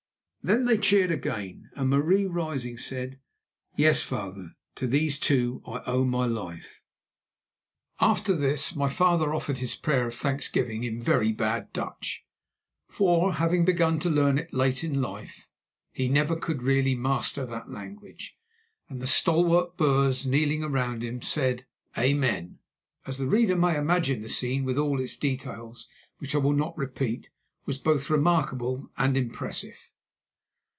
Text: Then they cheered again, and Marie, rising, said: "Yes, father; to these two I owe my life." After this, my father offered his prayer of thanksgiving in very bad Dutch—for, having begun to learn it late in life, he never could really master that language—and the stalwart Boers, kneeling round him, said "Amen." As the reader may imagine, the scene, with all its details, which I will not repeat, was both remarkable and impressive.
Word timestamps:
Then 0.43 0.65
they 0.65 0.79
cheered 0.79 1.11
again, 1.11 1.69
and 1.75 1.91
Marie, 1.91 2.25
rising, 2.25 2.75
said: 2.75 3.19
"Yes, 3.75 4.01
father; 4.01 4.55
to 4.73 4.87
these 4.87 5.19
two 5.19 5.61
I 5.67 5.83
owe 5.85 6.03
my 6.03 6.25
life." 6.25 6.81
After 7.99 8.35
this, 8.35 8.75
my 8.75 8.89
father 8.89 9.35
offered 9.35 9.59
his 9.59 9.75
prayer 9.75 10.07
of 10.07 10.15
thanksgiving 10.15 10.83
in 10.83 10.99
very 10.99 11.31
bad 11.31 11.71
Dutch—for, 11.73 13.33
having 13.33 13.65
begun 13.65 13.99
to 13.99 14.09
learn 14.09 14.39
it 14.39 14.51
late 14.51 14.83
in 14.83 14.99
life, 14.99 15.47
he 15.91 16.07
never 16.09 16.35
could 16.35 16.63
really 16.63 16.95
master 16.95 17.45
that 17.45 17.69
language—and 17.69 18.99
the 18.99 19.05
stalwart 19.05 19.77
Boers, 19.77 20.25
kneeling 20.25 20.63
round 20.71 21.03
him, 21.03 21.21
said 21.21 21.67
"Amen." 21.95 22.57
As 23.05 23.19
the 23.19 23.27
reader 23.27 23.55
may 23.55 23.77
imagine, 23.77 24.21
the 24.21 24.27
scene, 24.27 24.63
with 24.63 24.79
all 24.79 24.99
its 24.99 25.17
details, 25.17 25.87
which 26.17 26.33
I 26.33 26.39
will 26.39 26.53
not 26.53 26.75
repeat, 26.75 27.29
was 27.67 27.77
both 27.77 28.09
remarkable 28.09 28.89
and 28.97 29.15
impressive. 29.15 29.77